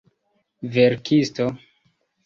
verkisto 0.73 1.47